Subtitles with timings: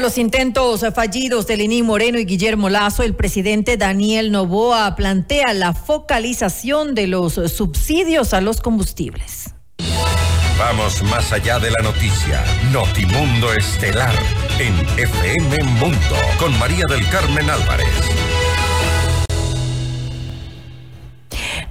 [0.00, 5.74] los intentos fallidos de Lenín Moreno y Guillermo Lazo, el presidente Daniel Novoa plantea la
[5.74, 9.54] focalización de los subsidios a los combustibles.
[10.58, 12.44] Vamos más allá de la noticia.
[12.72, 14.14] Notimundo Estelar
[14.58, 18.49] en FM Mundo con María del Carmen Álvarez.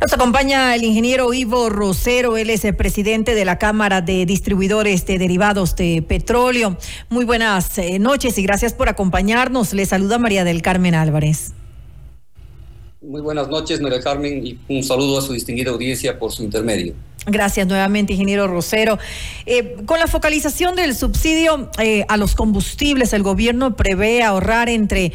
[0.01, 5.05] Nos acompaña el ingeniero Ivo Rosero, él es el presidente de la Cámara de Distribuidores
[5.05, 6.77] de Derivados de Petróleo.
[7.09, 9.73] Muy buenas eh, noches y gracias por acompañarnos.
[9.73, 11.51] Le saluda María del Carmen Álvarez.
[13.01, 16.95] Muy buenas noches, María Carmen, y un saludo a su distinguida audiencia por su intermedio.
[17.25, 18.97] Gracias nuevamente, ingeniero Rosero.
[19.45, 25.13] Eh, con la focalización del subsidio eh, a los combustibles, el gobierno prevé ahorrar entre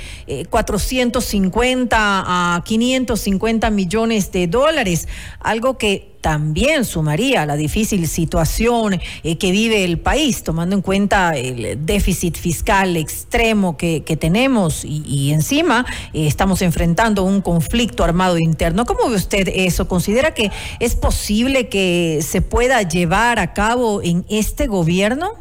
[0.48, 5.06] 450 eh, a 550 millones de dólares,
[5.40, 11.37] algo que también sumaría la difícil situación eh, que vive el país, tomando en cuenta
[11.37, 18.86] el déficit fiscal extremo que, tenemos y, encima eh, estamos enfrentando un conflicto armado interno.
[18.86, 19.86] ¿Cómo ve usted eso?
[19.86, 20.50] ¿Considera que
[20.81, 25.33] es posible que se pueda llevar a cabo en este gobierno?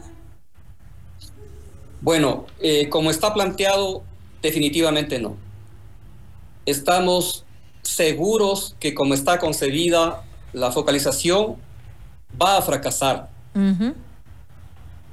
[2.02, 4.03] Bueno, eh, como está planteado,
[4.42, 5.38] definitivamente no.
[6.66, 7.45] Estamos
[7.84, 11.58] seguros que como está concebida la focalización
[12.42, 13.30] va a fracasar.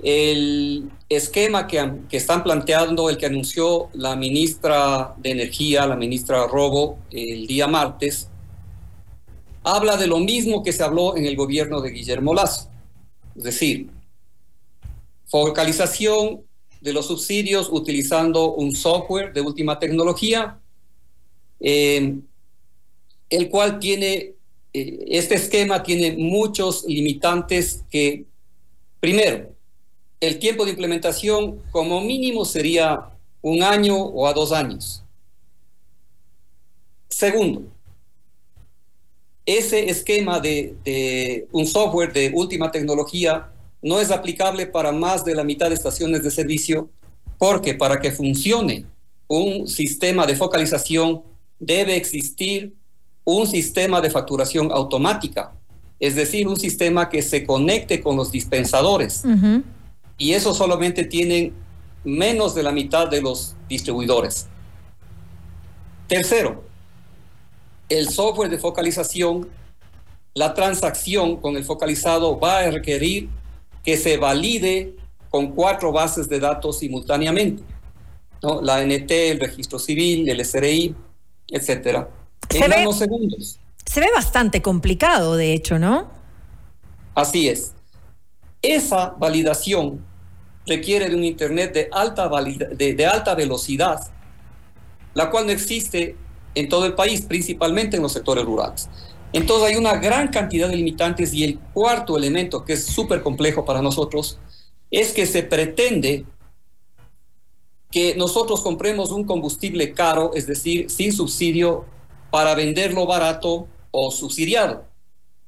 [0.03, 6.47] El esquema que, que, están planteando, el que anunció la ministra de Energía, la ministra
[6.47, 8.29] Robo, el día martes,
[9.63, 12.71] habla de lo mismo que se habló en el gobierno de Guillermo Lazo.
[13.37, 13.91] Es decir,
[15.27, 16.43] focalización
[16.81, 20.59] de los subsidios utilizando un software de última tecnología,
[21.61, 22.19] eh,
[23.29, 24.35] el cual tiene
[24.73, 28.25] eh, este esquema tiene muchos limitantes que,
[29.01, 29.51] primero,
[30.21, 33.11] el tiempo de implementación como mínimo sería
[33.43, 35.03] un año o a dos años.
[37.09, 37.65] Segundo,
[39.47, 43.51] ese esquema de, de, un software de última tecnología
[43.83, 46.91] no es aplicable para más de la mitad de estaciones de servicio
[47.39, 48.85] porque para que funcione
[49.27, 51.23] un sistema de focalización
[51.59, 52.75] debe existir
[53.25, 55.53] un sistema de facturación automática,
[55.99, 59.23] es decir, un sistema que se conecte con los dispensadores.
[60.17, 61.53] Y eso solamente tienen
[62.05, 64.47] menos de la mitad de los distribuidores.
[66.09, 66.65] Tercero,
[67.89, 69.49] el software de focalización,
[70.35, 73.29] la transacción con el focalizado va a requerir
[73.85, 74.97] que se valide
[75.29, 77.63] con cuatro bases de datos simultáneamente,
[78.43, 78.61] ¿no?
[78.63, 80.95] la NT, el registro civil, el SRI,
[81.49, 82.09] etcétera
[82.49, 82.87] se ve,
[83.85, 86.11] Se ve bastante complicado, de hecho, ¿no?
[87.15, 87.75] Así es.
[88.63, 90.05] Esa validación
[90.67, 94.01] requiere de un Internet de alta, de, alta velocidad,
[95.15, 96.17] la cual no existe
[96.55, 98.89] en todo el país, principalmente en los sectores rurales.
[99.33, 103.65] Entonces hay una gran cantidad de limitantes y el cuarto elemento, que es súper complejo
[103.65, 104.39] para nosotros,
[104.91, 106.25] es que se pretende
[107.91, 111.85] que nosotros compremos un combustible caro, es decir, sin subsidio
[112.31, 114.85] para venderlo barato o subsidiado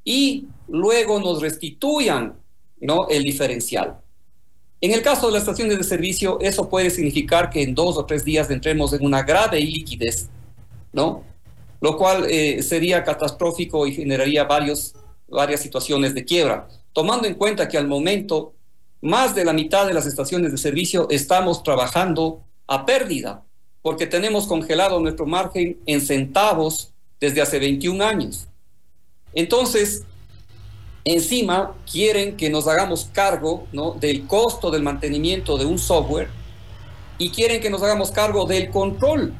[0.04, 2.34] y luego nos restituyan
[2.80, 3.08] ¿no?
[3.08, 3.98] el diferencial.
[4.80, 8.04] En el caso de las estaciones de servicio, eso puede significar que en dos o
[8.04, 10.28] tres días entremos en una grave iliquidez,
[10.92, 11.22] ¿no?
[11.80, 14.94] Lo cual eh, sería catastrófico y generaría varios,
[15.28, 18.54] varias situaciones de quiebra, tomando en cuenta que al momento
[19.00, 23.44] más de la mitad de las estaciones de servicio estamos trabajando a pérdida
[23.82, 28.46] porque tenemos congelado nuestro margen en centavos desde hace 21 años.
[29.34, 30.04] Entonces,
[31.04, 33.92] encima quieren que nos hagamos cargo ¿no?
[33.92, 36.28] del costo del mantenimiento de un software
[37.18, 39.34] y quieren que nos hagamos cargo del control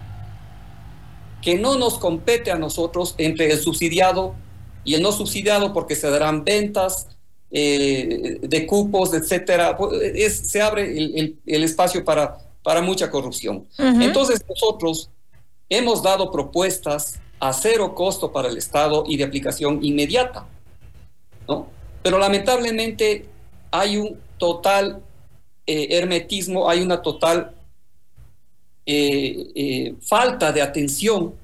[1.41, 4.35] que no nos compete a nosotros entre el subsidiado
[4.85, 7.09] y el no subsidiado porque se darán ventas
[7.51, 9.77] eh, de cupos, etcétera.
[10.15, 13.67] Es, se abre el espacio para para mucha corrupción.
[13.79, 15.11] Entonces nosotros
[15.69, 20.47] hemos dado propuestas a cero costo para el Estado y de aplicación inmediata,
[21.49, 21.67] ¿no?
[22.03, 23.26] Pero lamentablemente
[23.70, 25.03] hay un total
[25.67, 27.55] eh, hermetismo, hay una total
[28.85, 31.35] eh, eh, falta de atención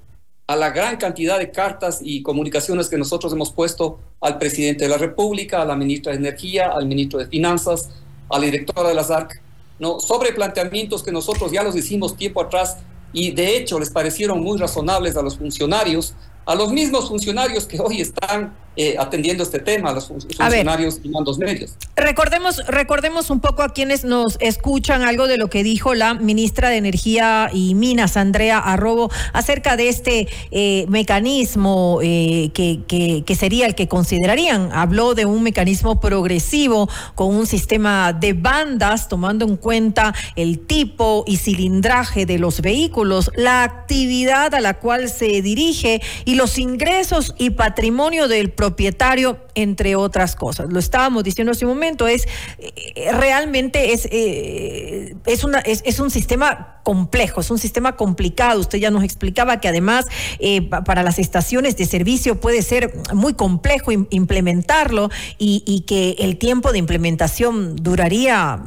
[0.46, 4.90] a la gran cantidad de cartas y comunicaciones que nosotros hemos puesto al presidente de
[4.90, 7.90] la República, a la ministra de Energía, al ministro de Finanzas,
[8.28, 9.40] a la directora de las ARC,
[9.78, 10.00] ¿no?
[10.00, 12.78] sobre planteamientos que nosotros ya los hicimos tiempo atrás
[13.12, 16.14] y de hecho les parecieron muy razonables a los funcionarios,
[16.48, 21.08] a los mismos funcionarios que hoy están eh, atendiendo este tema, a los funcionarios y
[21.08, 21.72] mandos medios.
[21.96, 26.68] Recordemos, recordemos un poco a quienes nos escuchan algo de lo que dijo la ministra
[26.70, 33.34] de Energía y Minas, Andrea Arrobo, acerca de este eh, mecanismo eh, que, que, que
[33.34, 34.70] sería el que considerarían.
[34.72, 41.24] Habló de un mecanismo progresivo con un sistema de bandas, tomando en cuenta el tipo
[41.26, 47.34] y cilindraje de los vehículos, la actividad a la cual se dirige y los ingresos
[47.36, 50.72] y patrimonio del propietario, entre otras cosas.
[50.72, 52.26] Lo estábamos diciendo hace un momento, es
[52.58, 58.60] eh, realmente eh, es, es, un sistema complejo, es un sistema complicado.
[58.60, 60.06] Usted ya nos explicaba que además
[60.38, 66.72] eh, para las estaciones de servicio puede ser muy complejo implementarlo y, que el tiempo
[66.72, 68.62] de implementación duraría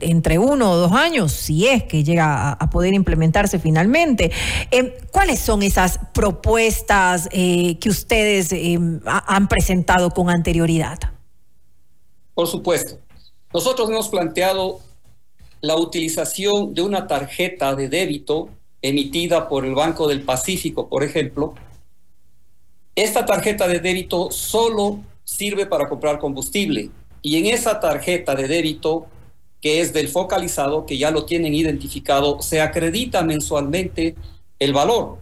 [0.00, 4.32] entre uno o dos años, si es que llega a, poder implementarse finalmente.
[5.10, 8.54] ¿Cuáles son esas propuestas que ustedes
[9.06, 10.98] han presentado con anterioridad?
[12.34, 12.98] Por supuesto.
[13.54, 14.80] Nosotros hemos planteado
[15.62, 18.50] la utilización de una tarjeta de débito
[18.82, 21.54] emitida por el Banco del Pacífico, por ejemplo.
[22.96, 26.90] Esta tarjeta de débito solo sirve para comprar combustible
[27.22, 29.06] y en esa tarjeta de débito
[29.60, 34.16] que es del focalizado, que ya lo tienen identificado, se acredita mensualmente
[34.58, 35.18] el valor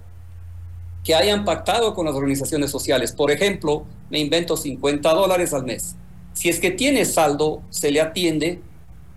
[1.04, 3.12] que hayan pactado con las organizaciones sociales.
[3.12, 5.96] Por ejemplo, me invento 50 dólares al mes.
[6.32, 8.62] Si es que tiene saldo, se le atiende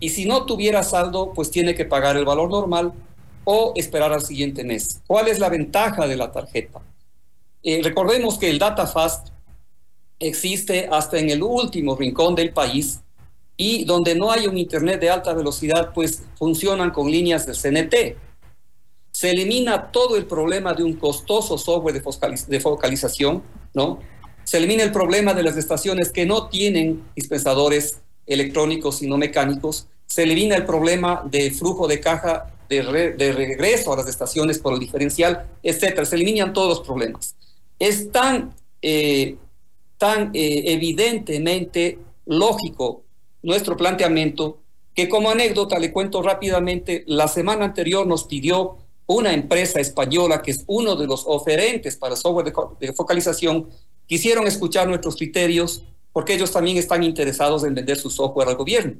[0.04, 2.92] y si no tuviera saldo, pues tiene que pagar el valor normal
[3.44, 5.00] o esperar al siguiente mes.
[5.06, 6.82] ¿Cuál es la ventaja de la tarjeta?
[7.62, 9.28] Eh, recordemos que el DataFast
[10.18, 13.00] existe hasta en el último rincón del país
[13.56, 18.16] y donde no hay un Internet de alta velocidad, pues funcionan con líneas de CNT
[19.14, 24.00] se elimina todo el problema de un costoso software de, focalización, ¿no?
[24.42, 30.22] Se elimina el problema de las estaciones que no tienen dispensadores electrónicos sino mecánicos, se
[30.22, 32.82] elimina el problema de flujo de caja de,
[33.32, 36.04] regreso a las estaciones por el diferencial, etcétera.
[36.04, 37.36] Se eliminan todos los problemas.
[37.78, 39.36] Es tan, eh,
[39.98, 43.02] tan eh, evidentemente lógico
[43.42, 44.58] nuestro planteamiento
[44.94, 50.52] que como anécdota le cuento rápidamente, la semana anterior nos pidió una empresa española que
[50.52, 53.68] es uno de los oferentes para software de, focalización,
[54.06, 58.94] quisieron escuchar nuestros criterios porque ellos también están interesados en vender su software al gobierno.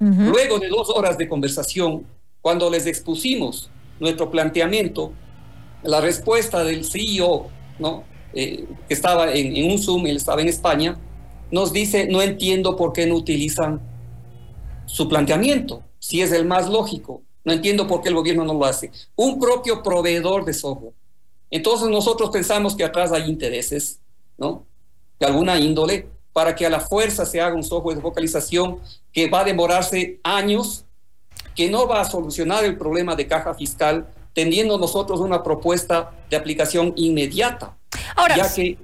[0.00, 2.06] Luego de dos horas de conversación,
[2.40, 5.12] cuando les expusimos nuestro planteamiento,
[5.82, 7.50] la respuesta del CEO.
[8.34, 10.98] Eh, que estaba en, en, un Zoom, él estaba en España,
[11.50, 13.80] nos dice, no entiendo por qué no utilizan
[14.84, 17.22] su planteamiento, si es el más lógico.
[17.44, 18.90] No entiendo por qué el gobierno no lo hace.
[19.16, 20.92] Un propio proveedor de software.
[21.50, 24.00] Entonces nosotros pensamos que atrás hay intereses,
[24.36, 24.66] ¿no?
[25.18, 28.78] De alguna índole, para que a la fuerza se haga un software de focalización
[29.12, 30.84] que va a demorarse años,
[31.56, 36.36] que no va a solucionar el problema de caja fiscal, teniendo nosotros una propuesta de
[36.36, 37.76] aplicación inmediata.
[38.14, 38.78] Ahora, ya que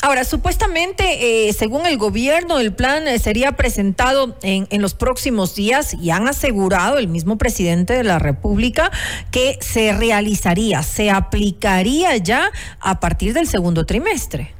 [0.00, 5.54] Ahora, supuestamente, eh, según el gobierno, el plan eh, sería presentado en, en, los próximos
[5.54, 8.90] días y han asegurado el mismo presidente de la República
[9.30, 12.50] que se realizaría, se aplicaría ya
[12.80, 14.54] a partir del segundo trimestre.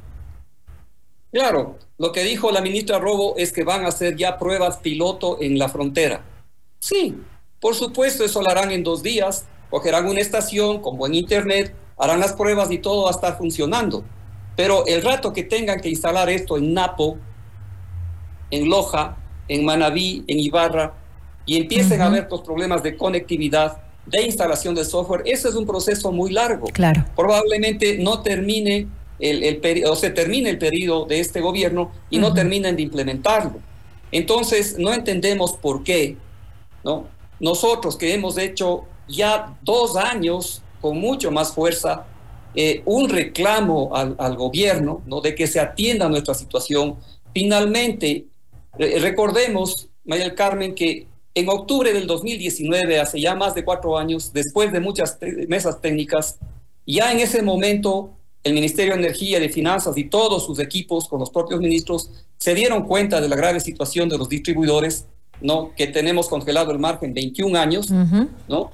[1.31, 5.37] Claro, lo que dijo la ministra Robo es que van a hacer ya pruebas piloto
[5.39, 6.23] en la frontera.
[6.79, 7.15] Sí,
[7.59, 12.19] por supuesto, eso lo harán en dos días, cogerán una estación con buen internet, harán
[12.19, 14.03] las pruebas y todo va a estar funcionando.
[14.55, 17.19] Pero el rato que tengan que instalar esto en Napo,
[18.49, 19.17] en Loja,
[19.47, 20.95] en Manabí, en Ibarra,
[21.45, 23.77] y empiecen a haber los problemas de conectividad,
[24.07, 26.65] de instalación de software, ese es un proceso muy largo.
[26.73, 27.05] Claro.
[27.15, 28.87] Probablemente no termine
[29.21, 33.59] el, el o se termine el periodo de este gobierno y no terminen de implementarlo.
[34.11, 36.17] Entonces, no entendemos por qué,
[36.83, 37.07] ¿no?
[37.39, 42.05] Nosotros que hemos hecho ya dos años con mucho más fuerza
[42.53, 45.21] eh, un reclamo al, al, gobierno ¿no?
[45.21, 46.97] de que se atienda nuestra situación.
[47.33, 48.25] Finalmente,
[48.77, 54.71] recordemos, María Carmen, que en octubre del 2019, hace ya más de cuatro años, después
[54.73, 56.39] de muchas mesas técnicas,
[56.85, 58.11] ya en ese momento
[58.43, 62.55] el Ministerio de Energía, de Finanzas y todos sus equipos con los propios ministros se
[62.55, 65.05] dieron cuenta de la grave situación de los distribuidores,
[65.41, 65.73] ¿no?
[65.75, 67.91] que tenemos congelado el margen 21 años,
[68.47, 68.71] ¿no?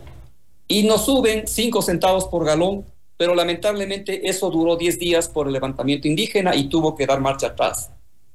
[0.67, 2.85] y nos suben 5 centavos por galón
[3.17, 7.47] pero lamentablemente eso duró 10 días por el levantamiento indígena y tuvo que dar marcha
[7.47, 7.91] atrás.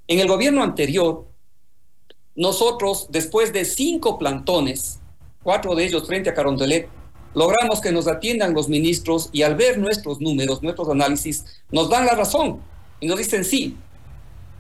[0.08, 1.24] En el gobierno anterior,
[2.34, 4.98] nosotros, después de cinco plantones,
[5.42, 6.88] cuatro de ellos frente a Carondelet,
[7.34, 12.06] logramos que nos atiendan los ministros y al ver nuestros números, nuestros análisis, nos dan
[12.06, 12.60] la razón
[13.00, 13.76] y nos dicen sí,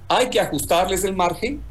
[0.08, 1.62] hay que ajustarles el margen,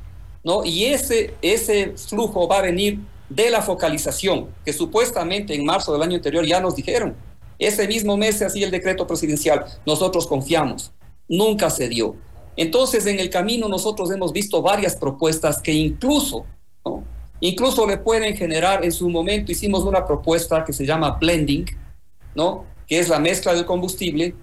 [0.44, 0.64] ¿no?
[0.66, 6.02] Y ese, ese flujo va a venir de la focalización, que supuestamente en marzo del
[6.02, 7.16] año anterior ya nos dijeron.
[7.60, 9.66] Ese mismo mes se hacía el decreto presidencial.
[9.86, 10.92] Nosotros confiamos.
[11.28, 12.16] Nunca se dio.
[12.58, 16.46] Entonces, en el camino nosotros hemos visto varias propuestas que incluso,
[17.42, 21.66] incluso le pueden generar, en su momento hicimos una propuesta que se llama blending,
[22.36, 22.66] ¿no?
[22.88, 24.36] que es la mezcla del combustible,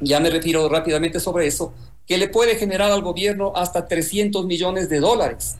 [0.00, 1.72] ya me refiero rápidamente sobre eso,
[2.06, 5.56] que le puede generar al gobierno hasta 300 millones de dólares.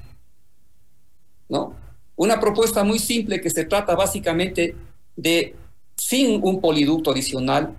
[1.48, 1.74] ¿No?
[2.16, 4.74] Una propuesta muy simple que se trata básicamente
[5.16, 5.54] de,
[5.96, 7.76] sin un poliducto adicional,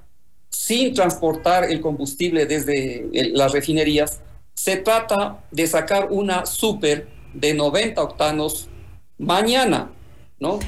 [0.50, 4.22] sin transportar el combustible desde las refinerías,
[4.54, 8.70] se trata de sacar una super de 90 octanos
[9.18, 9.92] mañana,
[10.40, 10.60] ¿no?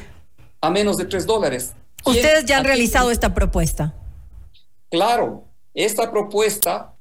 [0.62, 1.74] A menos de 3 dólares.
[2.06, 3.94] Ustedes ya han realizado esta propuesta.
[4.90, 6.94] Claro, esta propuesta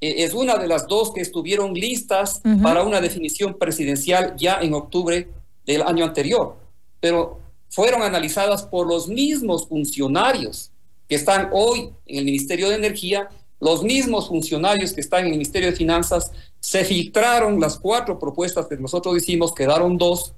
[0.00, 4.74] eh, es una de las dos que estuvieron listas para una definición presidencial ya en
[4.74, 5.28] octubre
[5.64, 6.56] del año anterior,
[7.00, 10.72] pero fueron analizadas por los mismos funcionarios
[11.08, 13.28] que están hoy en el Ministerio de Energía,
[13.58, 18.66] los mismos funcionarios que están en el Ministerio de Finanzas, se filtraron las cuatro propuestas
[18.66, 20.34] que nosotros hicimos, quedaron dos,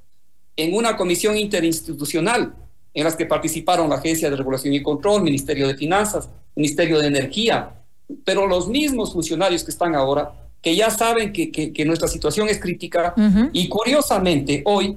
[0.56, 2.54] en una comisión interinstitucional
[2.94, 7.06] en las que participaron la Agencia de Regulación y Control, Ministerio de Finanzas, Ministerio de
[7.06, 7.74] Energía,
[8.24, 12.60] pero los mismos funcionarios que están ahora, que ya saben que, que, nuestra situación es
[12.60, 13.14] crítica
[13.52, 14.96] y curiosamente hoy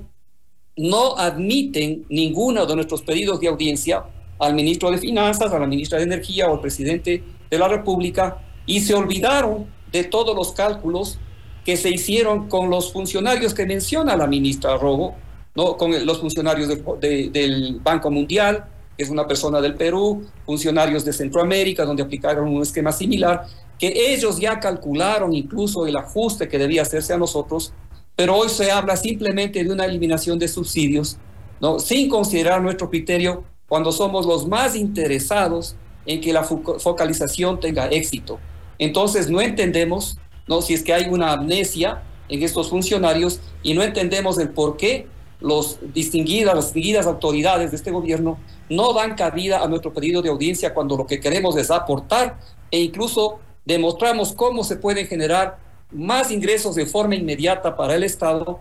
[0.78, 4.04] no admiten ninguno de nuestros pedidos de audiencia
[4.38, 8.38] al ministro de Finanzas, a la ministra de Energía o al presidente de la República
[8.66, 11.18] y se olvidaron de todos los cálculos
[11.64, 15.16] que se hicieron con los funcionarios que menciona la ministra Robo,
[15.56, 15.78] ¿no?
[15.78, 16.70] con los funcionarios
[17.00, 18.66] del Banco Mundial,
[18.98, 23.46] que es una persona del Perú, funcionarios de Centroamérica, donde aplicaron un esquema similar,
[23.80, 27.74] que ellos ya calcularon incluso el ajuste que debía hacerse a nosotros
[28.16, 31.18] pero hoy se habla simplemente de una eliminación de subsidios,
[31.60, 31.80] ¿no?
[31.80, 38.40] sin considerar nuestro criterio cuando somos los más interesados en que la focalización tenga éxito.
[38.78, 40.62] Entonces no entendemos ¿no?
[40.62, 45.08] si es que hay una amnesia en estos funcionarios y no entendemos el por qué
[45.40, 48.38] los distinguidas, las distinguidas autoridades de este gobierno
[48.70, 52.40] no dan cabida a nuestro pedido de audiencia cuando lo que queremos es aportar
[52.72, 55.58] e incluso demostramos cómo se pueden generar
[55.92, 58.60] más ingresos de forma inmediata para el Estado,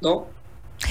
[0.00, 0.26] ¿no?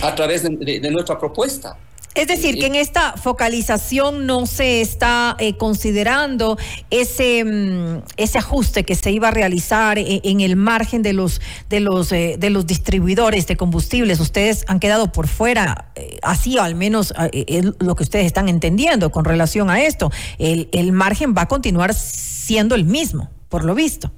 [0.02, 1.78] A través de, nuestra propuesta.
[2.16, 6.58] Es decir, que en esta focalización no se está eh, considerando
[6.92, 11.42] ese, mm, ese ajuste que se iba a realizar eh, en, el margen de los,
[11.70, 14.20] de, los, eh, de los distribuidores de combustibles.
[14.20, 15.92] Ustedes han quedado por fuera,
[16.22, 20.12] así al menos es lo que ustedes están entendiendo con relación a esto.
[20.38, 24.12] El, el margen va a continuar siendo el mismo, por lo visto.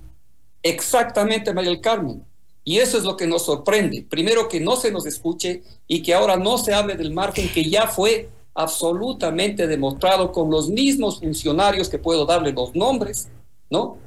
[0.64, 2.24] Exactamente, María del Carmen.
[2.68, 4.06] Y eso es lo que nos sorprende.
[4.10, 7.70] Primero, que no se nos escuche y que ahora no se hable del margen que
[7.70, 13.30] ya fue absolutamente demostrado con los mismos funcionarios que puedo darle los nombres,
[13.70, 13.98] ¿no?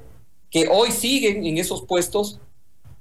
[0.50, 2.40] Que hoy siguen en esos puestos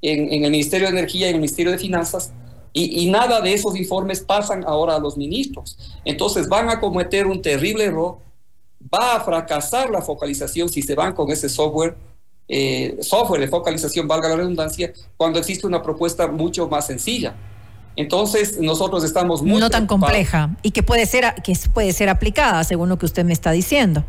[0.03, 2.31] en, el Ministerio de Energía y en el Ministerio de Finanzas
[2.71, 5.77] y, y, nada de esos informes pasan ahora a los ministros.
[6.05, 8.17] Entonces van a cometer un terrible error,
[8.93, 11.95] va a fracasar la focalización si se van con ese software
[12.47, 17.35] eh, software de focalización, valga la redundancia, cuando existe una propuesta mucho más sencilla.
[17.95, 19.59] Entonces, nosotros estamos muy...
[19.59, 23.25] No tan compleja y que puede, ser, que puede ser aplicada, según lo que usted
[23.25, 24.05] me está diciendo.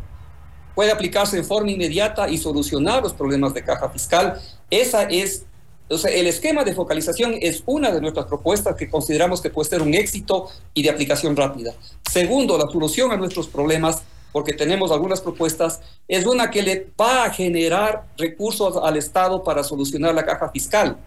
[0.75, 4.39] Puede aplicarse de forma inmediata y solucionar los problemas de caja fiscal.
[4.69, 5.45] Esa es,
[5.89, 9.67] o sea, el esquema de focalización es una de nuestras propuestas que consideramos que puede
[9.67, 11.73] ser un éxito y de aplicación rápida.
[12.09, 17.25] Segundo, la solución a nuestros problemas porque tenemos algunas propuestas, es una que le va
[17.25, 20.97] a generar recursos al Estado para solucionar la caja fiscal,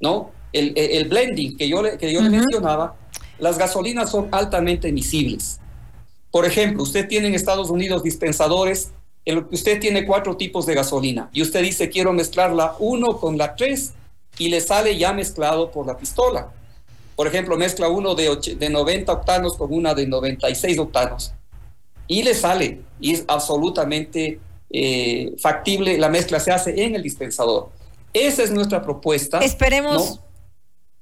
[0.00, 0.30] ¿no?
[0.52, 2.96] El, el blending que yo, le, que yo le mencionaba,
[3.38, 5.60] las gasolinas son altamente emisibles.
[6.30, 8.92] Por ejemplo, usted tiene en Estados Unidos dispensadores
[9.24, 13.18] en que usted tiene cuatro tipos de gasolina y usted dice quiero mezclar la 1
[13.18, 13.92] con la 3
[14.38, 16.52] y le sale ya mezclado por la pistola.
[17.16, 21.32] Por ejemplo, mezcla uno de, de 90 octanos con una de 96 octanos
[22.08, 27.70] y le sale y es absolutamente eh, factible, la mezcla se hace en el dispensador.
[28.12, 29.38] Esa es nuestra propuesta.
[29.40, 30.20] Esperemos.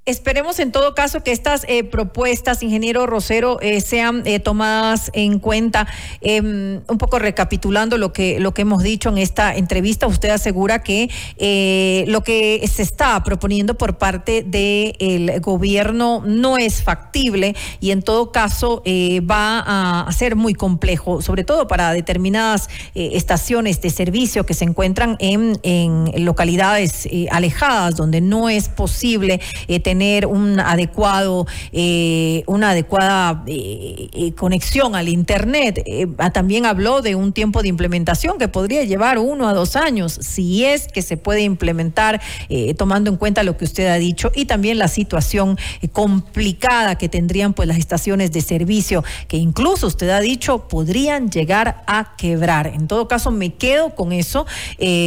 [0.06, 5.38] Esperemos en todo caso que estas eh, propuestas, ingeniero Rosero, eh, sean eh, tomadas en
[5.38, 5.86] cuenta.
[6.20, 10.82] Em, un poco recapitulando lo que, lo que hemos dicho en esta entrevista, usted asegura
[10.82, 11.08] que
[12.06, 18.30] lo que se está proponiendo por parte del gobierno no es factible y en todo
[18.30, 18.82] caso
[19.22, 25.16] va a, ser muy complejo, sobre todo para determinadas estaciones de servicio que se encuentran
[25.18, 29.40] en, en localidades alejadas donde no es posible
[29.82, 35.84] tener tener un adecuado, eh, una adecuada eh, eh, conexión al Internet.
[36.32, 40.64] También habló de un tiempo de implementación que podría llevar uno a dos años, si
[40.64, 42.20] es que se puede implementar,
[42.76, 45.56] tomando en cuenta lo que usted ha dicho, y también la situación
[45.92, 51.84] complicada que tendrían pues las estaciones de servicio, que incluso usted ha dicho podrían llegar
[51.86, 52.66] a quebrar.
[52.66, 54.44] En todo caso, me quedo con eso,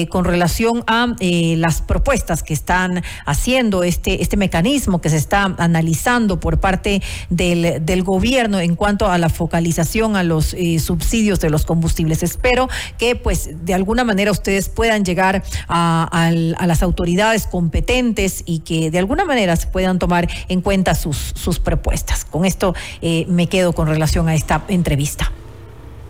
[0.09, 6.39] con relación a las propuestas que están haciendo este, este mecanismo que se está analizando
[6.39, 11.65] por parte del, gobierno en cuanto a la focalización a los eh, subsidios de los
[11.65, 12.21] combustibles.
[12.21, 18.91] Espero que pues de alguna manera ustedes puedan llegar a, las autoridades competentes y que
[18.91, 22.23] de alguna manera se puedan tomar en cuenta sus, sus propuestas.
[22.23, 25.31] Con esto eh, me quedo con relación a esta entrevista.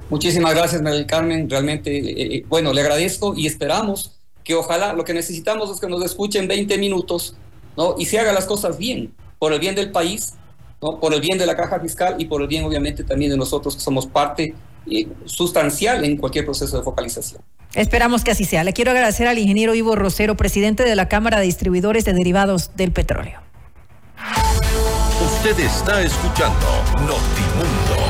[0.10, 1.50] Muchísimas gracias, María Carmen.
[1.50, 6.04] Realmente, eh, bueno, le agradezco y esperamos que ojalá lo que necesitamos es que nos
[6.04, 7.36] escuchen 20 minutos
[7.78, 7.96] ¿no?
[7.98, 10.34] y se haga las cosas bien, por el bien del país,
[10.82, 11.00] ¿no?
[11.00, 13.76] por el bien de la caja fiscal y por el bien obviamente también de nosotros
[13.76, 14.54] que somos parte
[14.90, 17.42] eh, sustancial en cualquier proceso de focalización.
[17.74, 18.64] Esperamos que así sea.
[18.64, 22.72] Le quiero agradecer al ingeniero Ivo Rosero, presidente de la Cámara de Distribuidores de Derivados
[22.76, 23.40] del Petróleo.
[25.22, 26.66] Usted está escuchando
[27.00, 27.98] Notimundo.